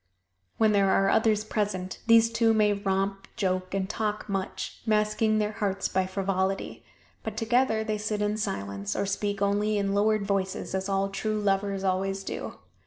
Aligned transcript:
When 0.57 0.71
there 0.71 0.89
are 0.89 1.09
others 1.11 1.43
present 1.43 1.99
these 2.07 2.31
two 2.31 2.55
may 2.55 2.73
romp, 2.73 3.27
joke 3.35 3.75
and 3.75 3.87
talk 3.87 4.27
much 4.27 4.81
masking 4.87 5.37
their 5.37 5.51
hearts 5.51 5.87
by 5.87 6.07
frivolity 6.07 6.83
but 7.21 7.37
together 7.37 7.83
they 7.83 7.99
sit 7.99 8.19
in 8.19 8.35
silence, 8.37 8.95
or 8.95 9.05
speak 9.05 9.43
only 9.43 9.77
in 9.77 9.93
lowered 9.93 10.25
voices 10.25 10.73
as 10.73 10.89
all 10.89 11.09
true 11.09 11.39
lovers 11.39 11.83
always 11.83 12.23
do. 12.23 12.55